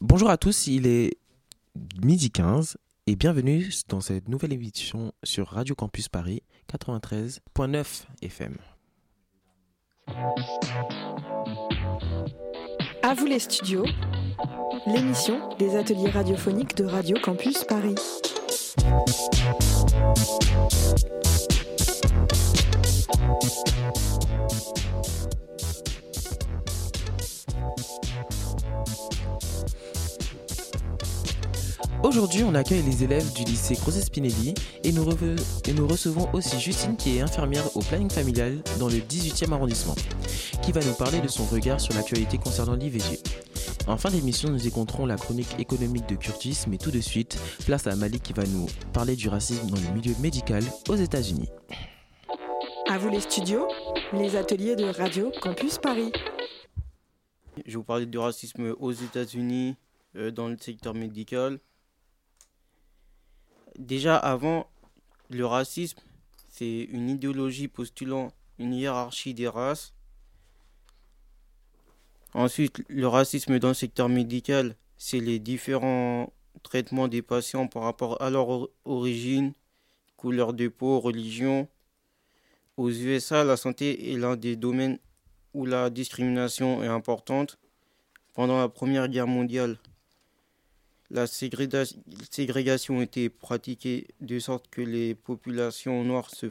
[0.00, 1.18] Bonjour à tous, il est
[2.00, 2.76] midi 15
[3.08, 8.56] et bienvenue dans cette nouvelle émission sur Radio Campus Paris 93.9 FM.
[13.02, 13.86] À vous les studios,
[14.86, 17.96] l'émission des ateliers radiophoniques de Radio Campus Paris.
[32.18, 35.08] Aujourd'hui, on accueille les élèves du lycée Grosse Spinelli et nous,
[35.68, 39.94] et nous recevons aussi Justine qui est infirmière au planning familial dans le 18e arrondissement,
[40.60, 43.20] qui va nous parler de son regard sur l'actualité concernant l'IVG.
[43.86, 47.86] En fin d'émission, nous écouterons la chronique économique de Curtis, mais tout de suite, place
[47.86, 51.48] à Malik qui va nous parler du racisme dans le milieu médical aux États-Unis.
[52.90, 53.68] À vous les studios,
[54.12, 56.10] les ateliers de Radio Campus Paris.
[57.64, 59.76] Je vais vous parler du racisme aux États-Unis
[60.16, 61.60] euh, dans le secteur médical.
[63.78, 64.68] Déjà avant,
[65.30, 66.00] le racisme,
[66.48, 69.94] c'est une idéologie postulant une hiérarchie des races.
[72.34, 76.32] Ensuite, le racisme dans le secteur médical, c'est les différents
[76.64, 79.52] traitements des patients par rapport à leur origine,
[80.16, 81.68] couleur de peau, religion.
[82.76, 84.98] Aux USA, la santé est l'un des domaines
[85.54, 87.58] où la discrimination est importante.
[88.34, 89.78] Pendant la Première Guerre mondiale,
[91.10, 96.46] la ségrégation était pratiquée de sorte que les populations noires se,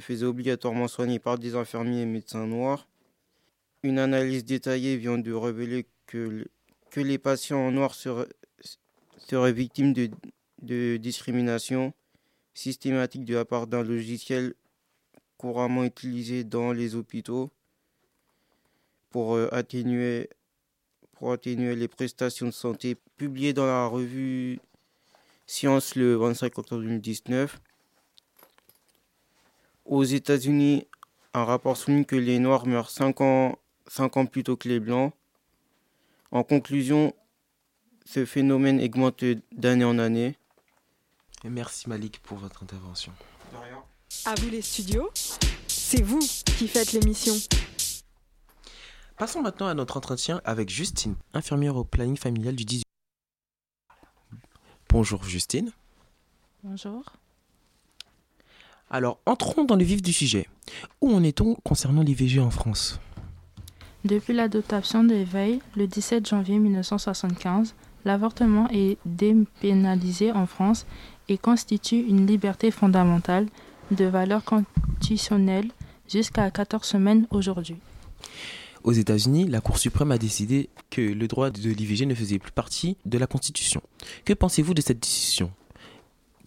[0.00, 2.88] faisaient obligatoirement soigner par des infirmiers et médecins noirs.
[3.82, 6.46] Une analyse détaillée vient de révéler que,
[6.96, 11.94] les patients noirs seraient, victimes de, discrimination
[12.52, 14.54] systématique de la part d'un logiciel
[15.38, 17.50] couramment utilisé dans les hôpitaux
[19.10, 20.28] pour euh, atténuer
[21.22, 24.60] les prestations de santé, publié dans la revue
[25.46, 27.60] Science le 25 octobre 2019.
[29.84, 30.86] Aux États-Unis,
[31.34, 33.58] un rapport souligne que les Noirs meurent 5 ans,
[33.88, 35.12] 5 ans plus tôt que les Blancs.
[36.30, 37.12] En conclusion,
[38.06, 40.38] ce phénomène augmente d'année en année.
[41.44, 43.12] merci Malik pour votre intervention.
[43.52, 43.82] De rien.
[44.24, 45.10] À vous les studios,
[45.66, 47.34] c'est vous qui faites l'émission.
[49.18, 52.89] Passons maintenant à notre entretien avec Justine, infirmière au planning familial du 18.
[54.92, 55.70] Bonjour Justine.
[56.64, 57.04] Bonjour.
[58.90, 60.48] Alors, entrons dans le vif du sujet.
[61.00, 62.98] Où en est-on concernant l'IVG en France?
[64.04, 70.86] Depuis l'adoption de l'éveil, le 17 janvier 1975, l'avortement est dépénalisé en France
[71.28, 73.46] et constitue une liberté fondamentale
[73.92, 75.68] de valeur constitutionnelle
[76.08, 77.76] jusqu'à 14 semaines aujourd'hui.
[78.82, 82.52] Aux États-Unis, la Cour suprême a décidé que le droit de l'IVG ne faisait plus
[82.52, 83.82] partie de la Constitution.
[84.24, 85.50] Que pensez-vous de cette décision?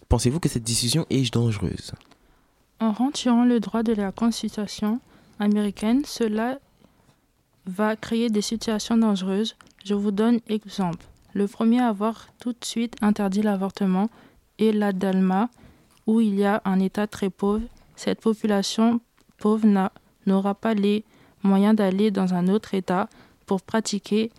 [0.08, 1.92] Pensez-vous que cette décision est dangereuse?
[2.80, 5.00] En retirant le droit de la Constitution
[5.38, 6.58] américaine, cela
[7.66, 9.56] va créer des situations dangereuses.
[9.84, 11.06] Je vous donne exemple.
[11.34, 14.08] Le premier à avoir tout de suite interdit l'avortement
[14.58, 15.50] est la Dalma,
[16.06, 17.62] où il y a un État très pauvre.
[17.96, 19.00] Cette population
[19.38, 19.66] pauvre
[20.26, 21.04] n'aura pas les
[21.44, 23.08] moyen d'aller dans un autre État
[23.46, 24.32] pour pratiquer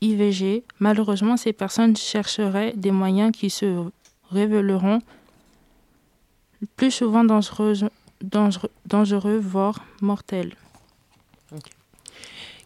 [0.00, 0.64] IVG.
[0.80, 3.84] Malheureusement, ces personnes chercheraient des moyens qui se
[4.30, 5.00] révéleront
[6.76, 7.74] plus souvent dangereux,
[8.86, 10.56] dangereux, voire mortels.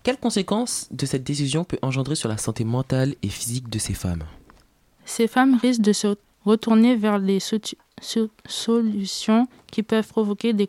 [0.02, 3.94] Quelles conséquences de cette décision peut engendrer sur la santé mentale et physique de ces
[3.94, 4.24] femmes?
[5.04, 7.38] Ces femmes risquent de se retourner vers les
[8.46, 10.68] solutions qui peuvent provoquer des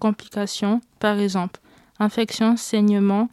[0.00, 1.60] complications, par exemple
[1.98, 3.28] infections, saignements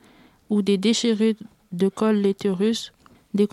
[0.50, 1.36] ou des déchirures
[1.72, 2.94] de col l'utérus,
[3.34, 3.48] des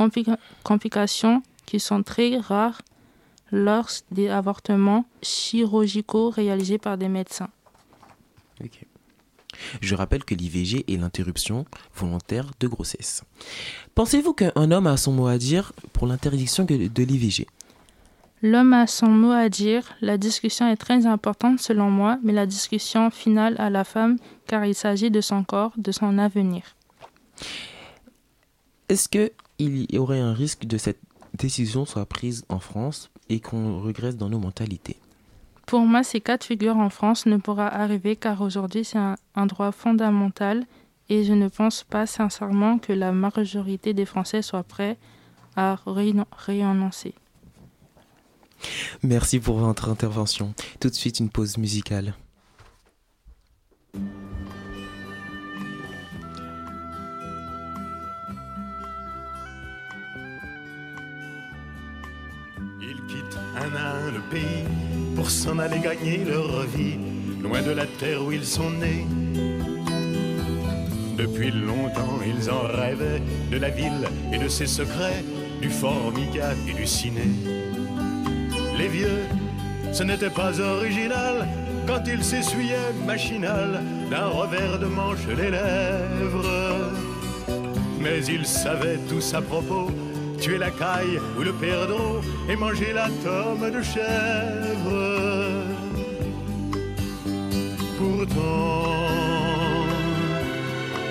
[0.62, 2.82] complications qui sont très rares
[3.50, 7.50] lors des avortements chirurgicaux réalisés par des médecins.
[9.80, 13.22] Je rappelle que l'IVG est l'interruption volontaire de grossesse.
[13.94, 17.46] Pensez-vous qu'un homme a son mot à dire pour l'interdiction de l'IVG
[18.42, 19.82] L'homme a son mot à dire.
[20.00, 24.16] La discussion est très importante selon moi, mais la discussion finale à la femme
[24.46, 26.62] car il s'agit de son corps, de son avenir.
[28.88, 29.30] Est-ce qu'il
[29.92, 31.00] y aurait un risque de cette
[31.34, 34.96] décision soit prise en France et qu'on regresse dans nos mentalités?
[35.66, 39.16] Pour moi, ces cas de figure en France ne pourra arriver car aujourd'hui c'est un,
[39.36, 40.64] un, droit fondamental
[41.08, 44.96] et je ne pense pas sincèrement que la majorité des Français soient prêts
[45.56, 47.14] à renoncer.
[49.02, 50.54] Merci pour votre intervention.
[50.80, 52.14] Tout de suite, une pause musicale.
[62.82, 64.64] Ils quittent un à un le pays
[65.16, 66.98] pour s'en aller gagner leur vie,
[67.42, 69.06] loin de la terre où ils sont nés.
[71.16, 73.20] Depuis longtemps, ils en rêvaient
[73.50, 75.22] de la ville et de ses secrets,
[75.60, 77.28] du formica et du ciné.
[78.80, 79.24] Les vieux,
[79.92, 81.46] ce n'était pas original
[81.86, 86.90] quand ils s'essuyaient machinal d'un revers de manche les lèvres.
[88.00, 89.90] Mais ils savaient tous à propos
[90.40, 95.00] tuer la caille ou le perdreau et manger la tome de chèvre.
[97.98, 98.96] Pourtant,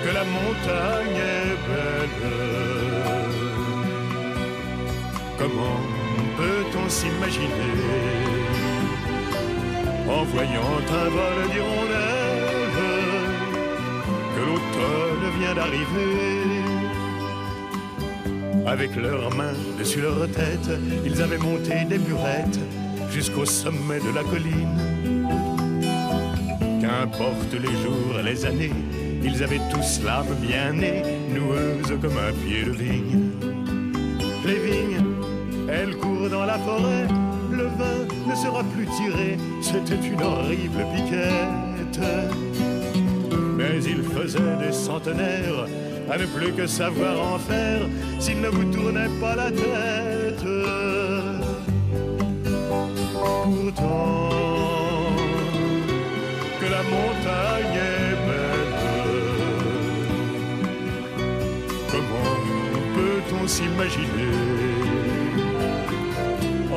[0.02, 2.18] que la montagne est belle,
[5.38, 5.89] comment
[6.40, 7.76] peut-on s'imaginer
[10.08, 12.76] en voyant un vol d'hirondelles
[14.34, 16.60] que l'automne vient d'arriver
[18.66, 20.70] avec leurs mains dessus leur tête,
[21.04, 22.60] ils avaient monté des burettes
[23.10, 24.78] jusqu'au sommet de la colline.
[26.80, 28.72] Qu'importe les jours et les années,
[29.24, 31.02] ils avaient tous l'âme bien née,
[31.34, 33.30] noueuse comme un pied de vigne.
[34.46, 35.09] Les vignes,
[36.50, 37.06] la forêt,
[37.52, 42.00] le vin ne sera plus tiré, c'était une horrible piquette.
[43.56, 45.66] Mais ils faisaient des centenaires
[46.10, 47.82] à ne plus que savoir en faire
[48.18, 50.48] s'il ne vous tournait pas la tête.
[53.44, 54.30] Pourtant,
[56.60, 58.74] que la montagne est belle,
[61.92, 62.34] comment
[62.96, 64.79] peut-on s'imaginer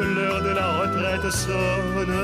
[0.00, 2.16] que l'heure de la retraite sonne.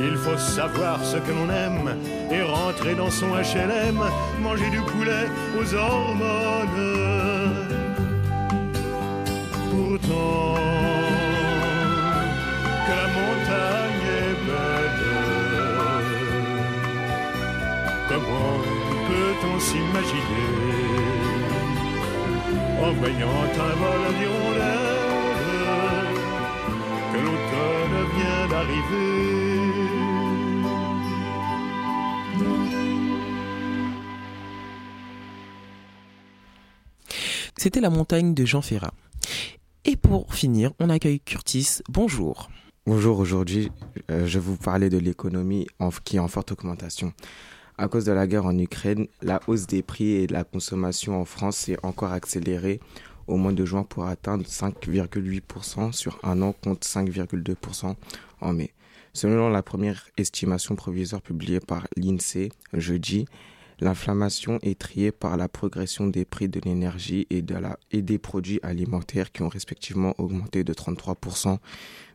[0.00, 1.88] Il faut savoir ce que l'on aime
[2.30, 3.98] et rentrer dans son HLM,
[4.40, 5.26] manger du poulet
[5.58, 6.80] aux hormones.
[9.70, 10.54] Pourtant,
[12.86, 15.04] que la montagne est belle,
[18.10, 18.58] comment
[19.08, 20.50] peut-on s'imaginer?
[22.84, 24.77] En voyant un vol d'hirondelles
[28.18, 29.18] vient d'arriver
[37.56, 38.94] C'était la montagne de Jean Ferrat.
[39.84, 41.80] Et pour finir, on accueille Curtis.
[41.88, 42.48] Bonjour.
[42.86, 43.70] Bonjour, aujourd'hui
[44.10, 45.66] euh, je vais vous parler de l'économie
[46.04, 47.12] qui est en forte augmentation.
[47.76, 51.20] À cause de la guerre en Ukraine, la hausse des prix et de la consommation
[51.20, 52.80] en France s'est encore accélérée
[53.28, 57.94] au mois de juin pour atteindre 5,8% sur un an contre 5,2%
[58.40, 58.72] en mai.
[59.12, 63.26] Selon la première estimation provisoire publiée par l'INSEE jeudi,
[63.80, 69.42] L'inflammation est triée par la progression des prix de l'énergie et, des produits alimentaires qui
[69.42, 71.58] ont respectivement augmenté de 33%,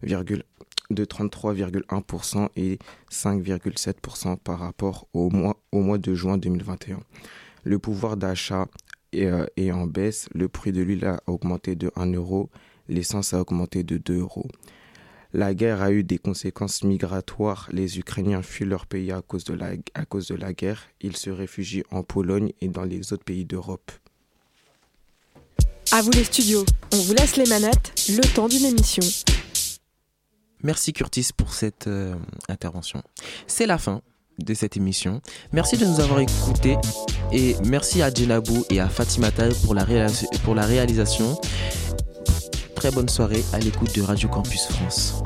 [0.02, 7.00] de 33,1% et 5,7% par rapport au mois, au mois de juin 2021.
[7.64, 8.68] Le pouvoir d'achat
[9.14, 12.50] est, euh, est, en baisse, le prix de l'huile a augmenté de 1 euro,
[12.90, 14.48] l'essence a augmenté de 2 euros.
[15.36, 17.68] La guerre a eu des conséquences migratoires.
[17.72, 20.84] Les Ukrainiens fuient leur pays à cause de la, à cause de la guerre.
[21.02, 23.92] Ils se réfugient en Pologne et dans les autres pays d'Europe.
[25.92, 29.04] À vous les studios, on vous laisse les manettes, le temps d'une émission.
[30.62, 32.16] Merci Curtis pour cette euh,
[32.48, 33.02] intervention.
[33.48, 34.02] C'est la fin
[34.40, 35.22] de cette émission.
[35.52, 36.78] Merci de nous avoir écoutés
[37.32, 39.76] et merci à Djenabou et à Fatimata pour
[40.44, 41.40] pour la réalisation.
[42.76, 45.24] Très bonne soirée à l'écoute de Radio Campus France.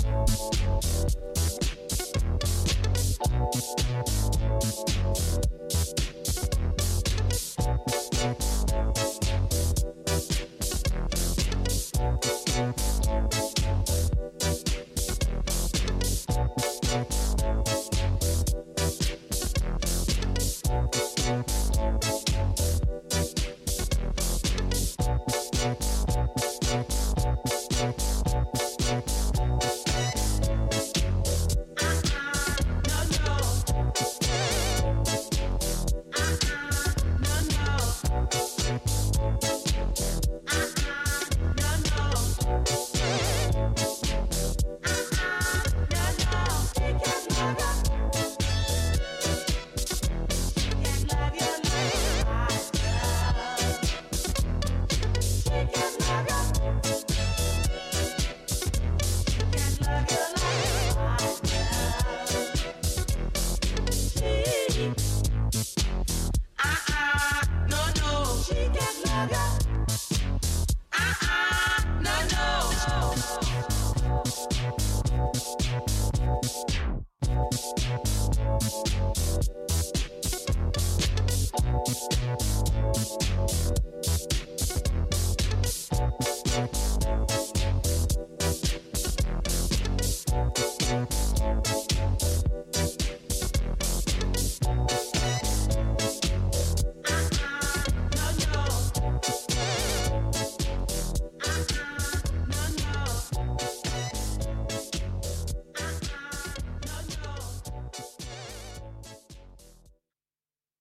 [90.88, 91.17] Bye.